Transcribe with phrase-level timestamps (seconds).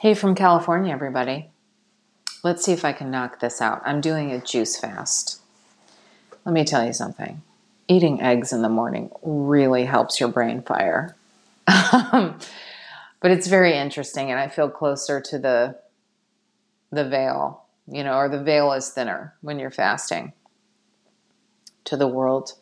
[0.00, 1.50] Hey from California, everybody.
[2.42, 3.82] Let's see if I can knock this out.
[3.84, 5.42] I'm doing a juice fast.
[6.46, 7.42] Let me tell you something.
[7.86, 11.16] Eating eggs in the morning really helps your brain fire.
[11.66, 12.40] but
[13.24, 15.78] it's very interesting, and I feel closer to the
[16.90, 20.32] the veil, you know, or the veil is thinner when you're fasting
[21.84, 22.54] to the world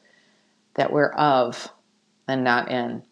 [0.74, 1.68] that we're of
[2.26, 3.04] and not in.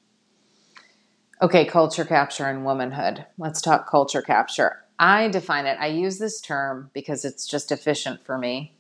[1.43, 3.27] Okay, culture capture and womanhood.
[3.37, 4.85] Let's talk culture capture.
[4.99, 8.75] I define it, I use this term because it's just efficient for me.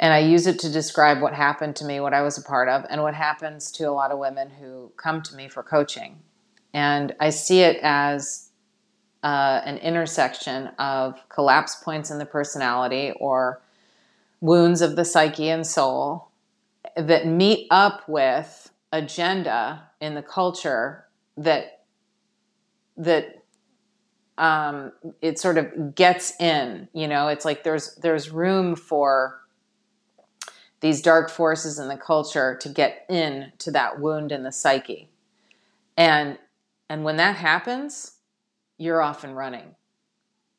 [0.00, 2.68] And I use it to describe what happened to me, what I was a part
[2.68, 6.18] of, and what happens to a lot of women who come to me for coaching.
[6.74, 8.50] And I see it as
[9.22, 13.60] uh, an intersection of collapse points in the personality or
[14.40, 16.28] wounds of the psyche and soul
[16.96, 21.06] that meet up with agenda in the culture
[21.36, 21.84] that
[22.96, 23.44] that
[24.36, 26.88] um, it sort of gets in.
[26.92, 29.40] You know, it's like there's there's room for
[30.80, 35.10] these dark forces in the culture to get in to that wound in the psyche,
[35.96, 36.38] and
[36.88, 38.18] and when that happens,
[38.78, 39.74] you're off and running.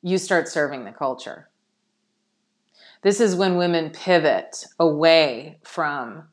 [0.01, 1.49] You start serving the culture.
[3.01, 6.25] This is when women pivot away from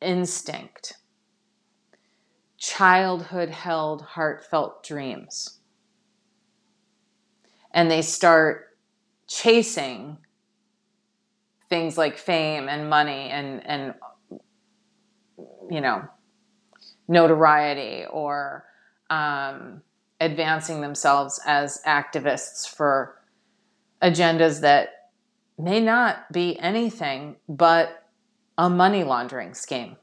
[0.00, 0.97] instinct
[2.78, 5.58] childhood held heartfelt dreams.
[7.74, 8.76] And they start
[9.26, 10.18] chasing
[11.68, 13.94] things like fame and money and, and
[15.68, 16.04] you know,
[17.08, 18.64] notoriety or
[19.10, 19.82] um,
[20.20, 23.20] advancing themselves as activists for
[24.02, 25.10] agendas that
[25.58, 28.04] may not be anything but
[28.56, 29.96] a money laundering scheme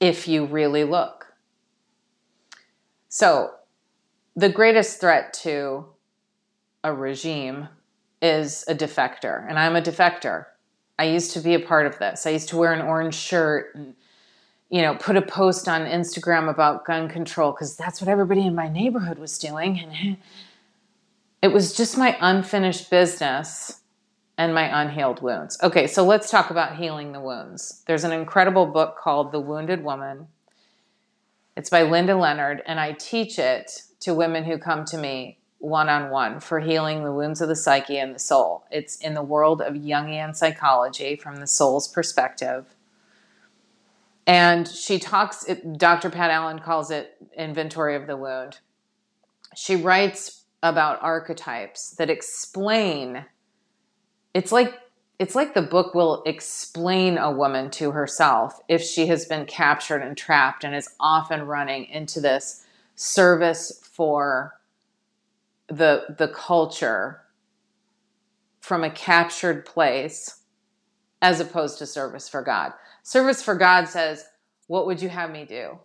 [0.00, 1.26] if you really look.
[3.08, 3.52] So,
[4.36, 5.86] the greatest threat to
[6.82, 7.68] a regime
[8.22, 10.46] is a defector, and I'm a defector.
[10.98, 12.26] I used to be a part of this.
[12.26, 13.94] I used to wear an orange shirt and
[14.70, 18.54] you know, put a post on Instagram about gun control because that's what everybody in
[18.54, 19.80] my neighborhood was doing.
[19.80, 20.16] And
[21.42, 23.79] it was just my unfinished business
[24.40, 25.58] and my unhealed wounds.
[25.62, 27.82] Okay, so let's talk about healing the wounds.
[27.86, 30.28] There's an incredible book called The Wounded Woman.
[31.58, 35.90] It's by Linda Leonard, and I teach it to women who come to me one
[35.90, 38.64] on one for healing the wounds of the psyche and the soul.
[38.70, 42.64] It's in the world of Jungian psychology from the soul's perspective.
[44.26, 46.08] And she talks, it, Dr.
[46.08, 48.60] Pat Allen calls it inventory of the wound.
[49.54, 53.26] She writes about archetypes that explain
[54.34, 54.74] it's like
[55.18, 60.00] it's like the book will explain a woman to herself if she has been captured
[60.00, 62.64] and trapped and is often running into this
[62.94, 64.58] service for
[65.68, 67.22] the the culture
[68.60, 70.42] from a captured place
[71.22, 72.72] as opposed to service for God.
[73.02, 74.24] Service for God says,
[74.68, 75.78] "What would you have me do?"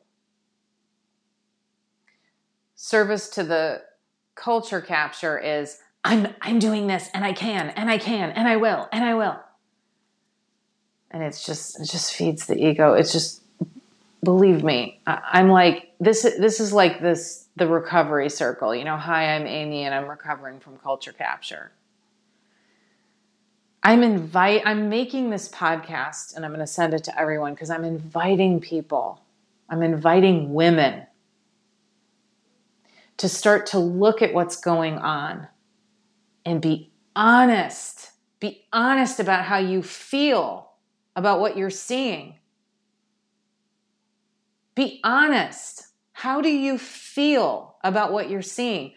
[2.75, 3.83] Service to the
[4.35, 8.57] culture capture is, I'm I'm doing this and I can and I can and I
[8.57, 9.39] will and I will.
[11.09, 12.93] And it's just it just feeds the ego.
[12.93, 13.41] It's just
[14.23, 18.75] believe me, I, am like this this is like this the recovery circle.
[18.75, 21.71] You know, hi, I'm Amy and I'm recovering from culture capture.
[23.81, 27.71] I'm invite I'm making this podcast and I'm going to send it to everyone because
[27.71, 29.21] I'm inviting people.
[29.69, 31.07] I'm inviting women
[33.17, 35.47] to start to look at what's going on
[36.45, 38.11] and be honest.
[38.39, 40.71] Be honest about how you feel
[41.15, 42.35] about what you're seeing.
[44.75, 45.87] Be honest.
[46.11, 48.93] How do you feel about what you're seeing?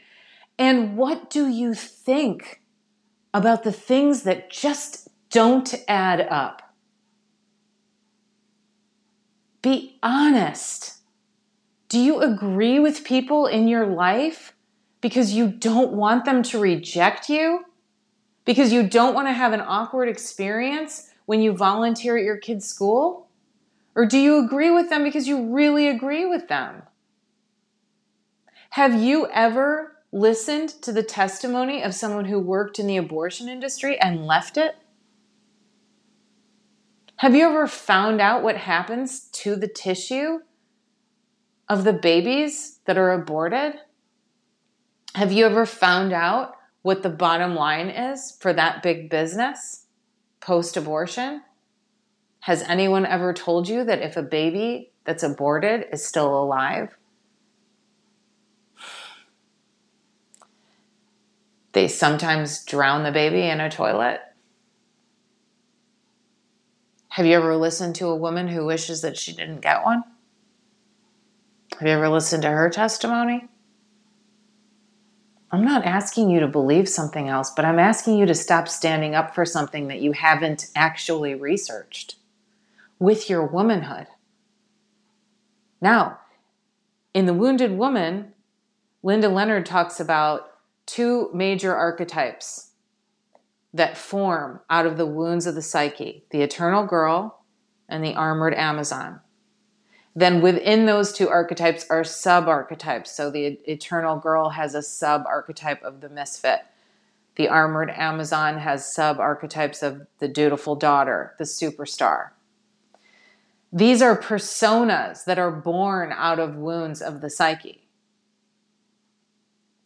[0.59, 2.63] And what do you think
[3.33, 6.75] about the things that just don't add up?
[9.63, 10.99] Be honest.
[11.89, 14.55] Do you agree with people in your life
[15.01, 17.65] because you don't want them to reject you?
[18.45, 22.67] Because you don't want to have an awkward experience when you volunteer at your kid's
[22.67, 23.29] school?
[23.95, 26.83] Or do you agree with them because you really agree with them?
[28.71, 34.01] Have you ever listened to the testimony of someone who worked in the abortion industry
[34.01, 34.77] and left it?
[37.17, 40.39] Have you ever found out what happens to the tissue
[41.69, 43.75] of the babies that are aborted?
[45.19, 49.87] Have you ever found out what the bottom line is for that big business
[50.39, 51.43] post abortion?
[52.39, 56.97] Has anyone ever told you that if a baby that's aborted is still alive?
[61.73, 64.21] They sometimes drown the baby in a toilet.
[67.09, 70.05] Have you ever listened to a woman who wishes that she didn't get one?
[71.73, 73.49] Have you ever listened to her testimony?
[75.51, 79.15] I'm not asking you to believe something else, but I'm asking you to stop standing
[79.15, 82.17] up for something that you haven't actually researched
[82.99, 84.09] with your womanhood.
[85.81, 86.19] Now,
[87.15, 88.33] in The Wounded Woman,
[89.03, 90.51] Linda Leonard talks about
[90.85, 92.73] two major archetypes
[93.73, 97.45] that form out of the wounds of the psyche the eternal girl
[97.89, 99.21] and the armored Amazon.
[100.19, 103.13] Then within those two archetypes are sub archetypes.
[103.13, 106.59] So the eternal girl has a sub archetype of the misfit.
[107.37, 112.31] The armored Amazon has sub archetypes of the dutiful daughter, the superstar.
[113.73, 117.87] These are personas that are born out of wounds of the psyche.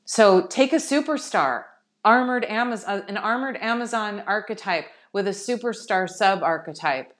[0.07, 1.65] So take a superstar,
[2.07, 7.13] armored Amazon, uh, an armored Amazon archetype with a superstar sub archetype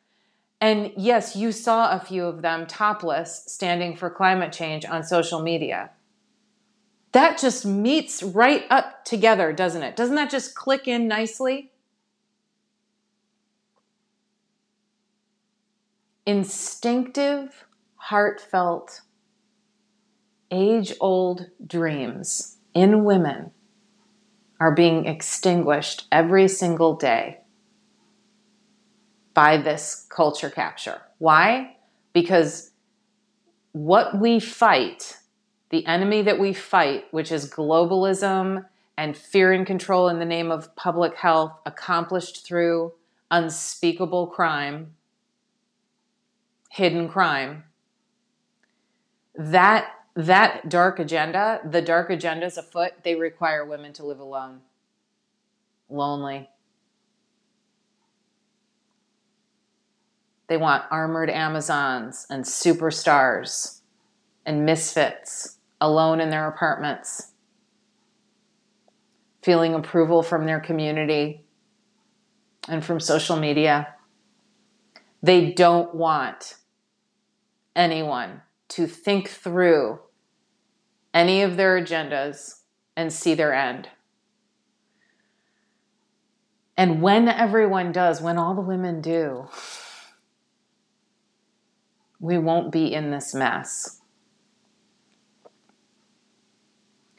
[0.63, 5.43] and yes, you saw a few of them topless standing for climate change on social
[5.43, 5.91] media.
[7.11, 9.97] That just meets right up together, doesn't it?
[9.97, 11.73] Doesn't that just click in nicely?
[16.27, 17.65] Instinctive,
[17.97, 19.01] heartfelt,
[20.53, 23.51] age old dreams in women
[24.61, 27.42] are being extinguished every single day
[29.35, 31.01] by this culture capture.
[31.19, 31.77] Why?
[32.13, 32.73] Because
[33.73, 35.17] what we fight,
[35.71, 40.51] the enemy that we fight, which is globalism and fear and control in the name
[40.51, 42.93] of public health, accomplished through
[43.31, 44.95] unspeakable crime,
[46.71, 47.65] hidden crime,
[49.35, 54.61] that that dark agenda, the dark agendas afoot, they require women to live alone,
[55.89, 56.51] lonely,
[60.49, 63.81] They want armored Amazons and superstars
[64.45, 67.33] and misfits alone in their apartments,
[69.43, 71.45] feeling approval from their community
[72.69, 73.95] and from social media.
[75.23, 76.57] They don't want
[77.75, 80.01] anyone to think through
[81.15, 82.61] any of their agendas
[82.97, 83.89] and see their end.
[86.77, 89.49] And when everyone does, when all the women do,
[92.23, 94.01] we won't be in this mess.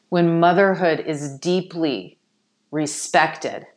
[0.08, 2.18] When motherhood is deeply
[2.72, 3.68] respected,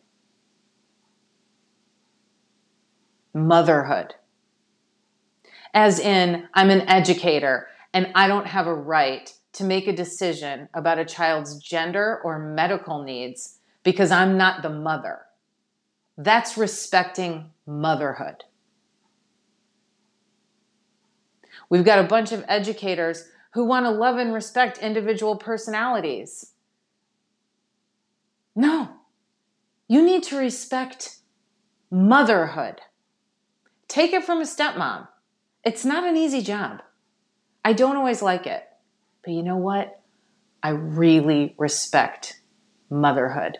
[3.35, 4.15] motherhood,
[5.75, 10.69] as in, I'm an educator and I don't have a right to make a decision
[10.75, 15.23] about a child's gender or medical needs because I'm not the mother.
[16.17, 18.45] That's respecting motherhood.
[21.69, 26.53] We've got a bunch of educators who want to love and respect individual personalities.
[28.55, 28.91] No,
[29.89, 31.19] you need to respect
[31.91, 32.81] motherhood.
[33.89, 35.09] Take it from a stepmom.
[35.65, 36.83] It's not an easy job.
[37.65, 38.65] I don't always like it.
[39.23, 40.01] But you know what?
[40.63, 42.41] I really respect
[42.89, 43.59] motherhood.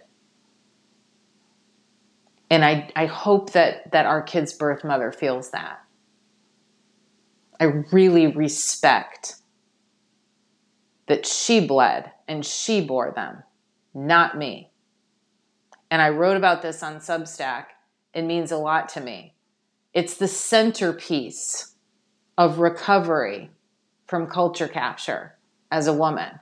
[2.49, 5.81] And I, I hope that, that our kid's birth mother feels that.
[7.61, 9.37] I really respect
[11.07, 13.43] that she bled and she bore them,
[13.95, 14.71] not me.
[15.91, 17.67] And I wrote about this on Substack.
[18.13, 19.35] It means a lot to me.
[19.95, 21.75] It's the centerpiece
[22.37, 23.51] of recovery
[24.07, 25.37] from culture capture
[25.71, 26.41] as a woman.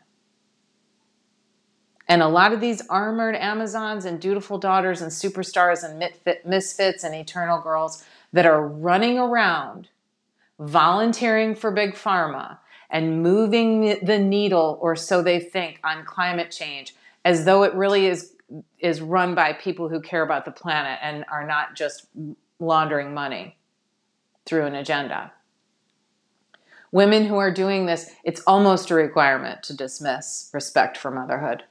[2.08, 7.14] And a lot of these armored Amazons and dutiful daughters and superstars and misfits and
[7.14, 9.88] eternal girls that are running around
[10.58, 12.58] volunteering for big pharma
[12.90, 16.94] and moving the needle or so they think on climate change
[17.24, 18.32] as though it really is
[18.78, 22.06] is run by people who care about the planet and are not just
[22.60, 23.56] laundering money
[24.44, 25.32] through an agenda.
[26.92, 31.64] Women who are doing this, it's almost a requirement to dismiss respect for motherhood.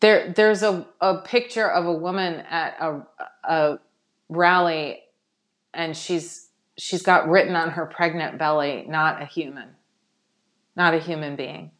[0.00, 3.02] There, there's a, a picture of a woman at a,
[3.44, 3.78] a
[4.28, 5.00] rally
[5.76, 9.68] and she's she's got written on her pregnant belly not a human
[10.76, 11.70] not a human being.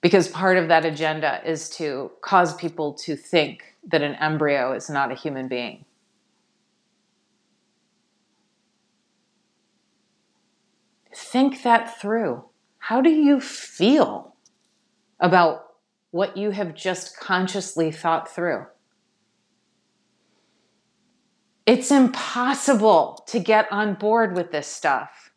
[0.00, 4.88] Because part of that agenda is to cause people to think that an embryo is
[4.88, 5.84] not a human being.
[11.12, 12.44] Think that through.
[12.78, 14.36] How do you feel
[15.18, 15.64] about
[16.10, 18.66] what you have just consciously thought through.
[21.68, 25.32] It's impossible to get on board with this stuff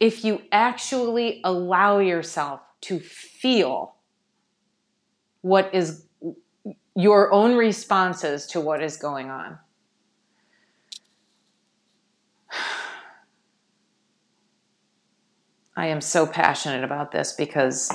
[0.00, 3.96] if you actually allow yourself to feel
[5.42, 6.06] what is
[6.94, 9.58] your own responses to what is going on.
[15.76, 17.92] I am so passionate about this because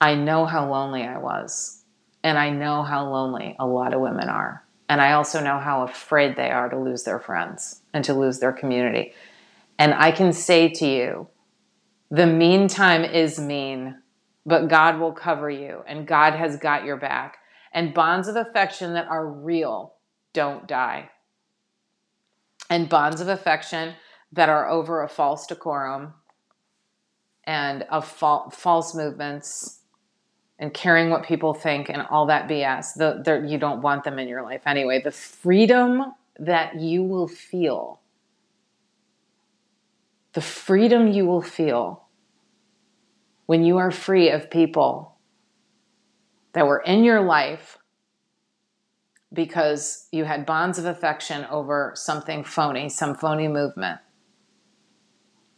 [0.00, 1.82] I know how lonely I was.
[2.22, 4.62] And I know how lonely a lot of women are.
[4.90, 8.40] And I also know how afraid they are to lose their friends and to lose
[8.40, 9.12] their community.
[9.78, 11.28] And I can say to you,
[12.10, 14.02] the meantime is mean,
[14.44, 17.38] but God will cover you and God has got your back.
[17.72, 19.94] And bonds of affection that are real
[20.32, 21.10] don't die.
[22.68, 23.94] And bonds of affection
[24.32, 26.14] that are over a false decorum
[27.44, 29.79] and of fa- false movements
[30.60, 32.94] and caring what people think and all that BS.
[32.94, 35.00] The, you don't want them in your life anyway.
[35.02, 38.00] The freedom that you will feel,
[40.34, 42.04] the freedom you will feel
[43.46, 45.16] when you are free of people
[46.52, 47.78] that were in your life
[49.32, 53.98] because you had bonds of affection over something phony, some phony movement.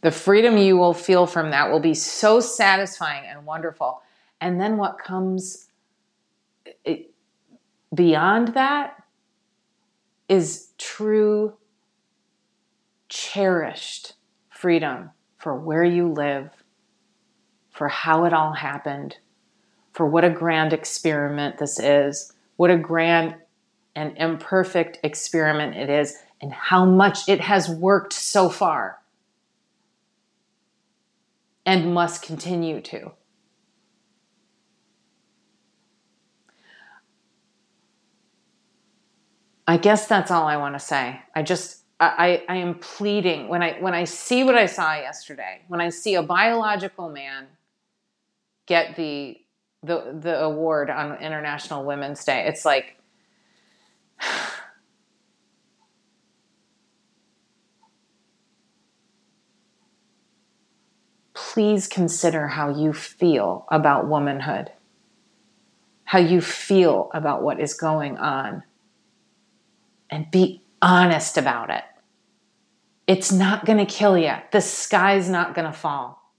[0.01, 4.01] The freedom you will feel from that will be so satisfying and wonderful
[4.43, 5.69] and then what comes
[7.95, 9.01] beyond that
[10.27, 11.53] is true,
[13.07, 14.15] cherished
[14.49, 16.49] freedom for where you live,
[17.71, 19.15] for how it all happened,
[19.93, 23.35] for what a grand experiment this is, what a grand
[23.95, 28.99] and imperfect experiment it is, and how much it has worked so far
[31.65, 33.13] and must continue to.
[39.73, 41.19] I guess that's all I want to say.
[41.33, 43.47] I just I, I am pleading.
[43.47, 47.47] When I when I see what I saw yesterday, when I see a biological man
[48.67, 49.35] get the
[49.81, 52.99] the the award on International Women's Day, it's like
[61.33, 64.71] please consider how you feel about womanhood,
[66.03, 68.61] how you feel about what is going on
[70.13, 71.83] and be honest about it.
[73.07, 74.33] It's not going to kill you.
[74.51, 76.31] The sky's not going to fall.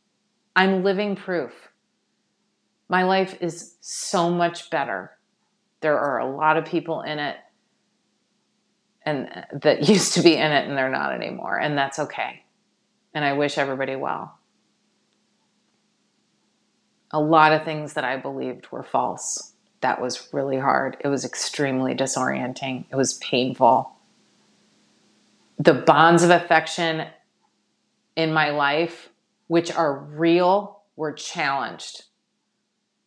[0.54, 1.52] I'm living proof.
[2.88, 5.11] My life is so much better.
[5.81, 7.37] There are a lot of people in it
[9.04, 12.45] and uh, that used to be in it and they're not anymore and that's okay.
[13.12, 14.38] And I wish everybody well.
[17.11, 19.53] A lot of things that I believed were false
[19.85, 20.97] that was really hard.
[21.00, 22.87] It was extremely disorienting.
[22.91, 23.93] It was painful.
[25.59, 27.07] The bonds of affection
[28.17, 29.11] in my life,
[29.47, 32.05] which are real, were challenged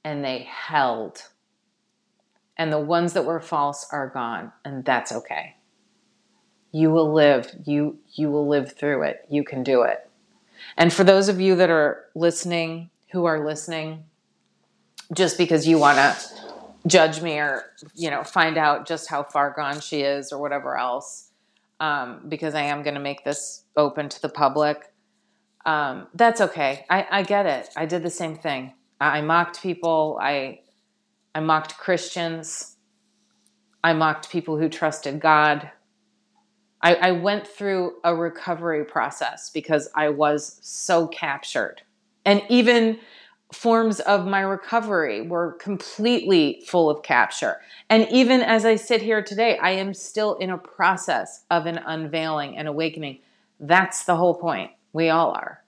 [0.04, 1.24] and they held.
[2.58, 5.56] And the ones that were false are gone, and that's okay.
[6.72, 7.52] You will live.
[7.66, 9.26] You you will live through it.
[9.32, 10.08] You can do it.
[10.78, 14.04] And for those of you that are listening, who are listening
[15.12, 16.47] just because you want to
[16.88, 20.78] judge me or you know find out just how far gone she is or whatever
[20.78, 21.32] else
[21.80, 24.92] um, because i am going to make this open to the public.
[25.66, 26.86] Um, that's okay.
[26.90, 27.70] I, I, get it.
[27.76, 28.74] I did the same thing.
[29.00, 30.18] I, I mocked people.
[30.22, 30.62] I
[31.36, 32.78] i mocked christians.
[33.84, 35.72] I mocked people who trusted god.
[36.82, 41.82] I, I went through a recovery process because i was so captured.
[42.26, 43.00] And even
[43.54, 47.58] forms of my recovery were completely full of capture.
[47.90, 51.78] And even as I sit here today, I am still in a process of an
[51.78, 53.20] unveiling and awakening.
[53.60, 54.72] That's the whole point.
[54.92, 55.64] We all are.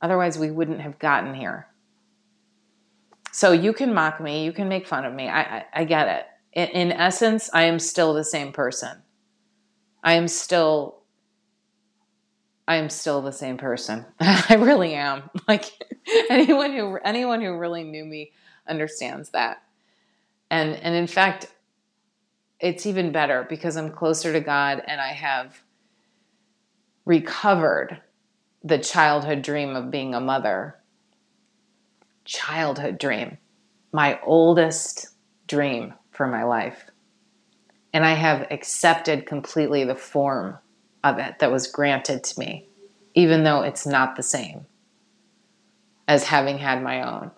[0.00, 1.66] Otherwise, we wouldn't have gotten here.
[3.32, 5.28] So you can mock me, you can make fun of me.
[5.28, 6.26] I, I, I get it.
[6.52, 9.02] In, in essence, I am still the same person.
[10.02, 11.00] I am still
[12.70, 14.06] I am still the same person.
[14.20, 15.28] I really am.
[15.48, 15.72] Like
[16.30, 18.32] anyone who anyone who really knew me
[18.68, 19.62] understands that.
[20.50, 21.52] And and in fact,
[22.58, 25.62] it's even better because I'm closer to God and I have
[27.04, 28.00] recovered
[28.62, 30.76] the childhood dream of being a mother.
[32.24, 33.38] Childhood dream.
[33.92, 35.08] My oldest
[35.46, 36.90] dream for my life.
[37.92, 40.58] And I have accepted completely the form
[41.02, 42.68] of it that was granted to me,
[43.14, 44.66] even though it's not the same
[46.10, 47.30] as having had my own.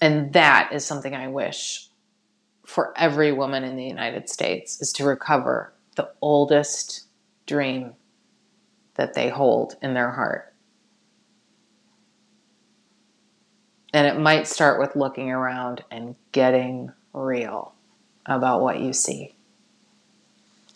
[0.00, 1.88] And that is something I wish
[2.66, 7.04] for every woman in the United States is to recover the oldest
[7.46, 7.92] dream
[8.96, 10.52] that they hold in their heart.
[13.94, 17.74] And it might start with looking around and getting real
[18.26, 19.36] about what you see.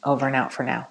[0.04, 0.87] Over and out for now.